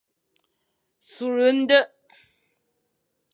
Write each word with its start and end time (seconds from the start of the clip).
Sughde 1.11 1.49
ndekh. 1.59 1.95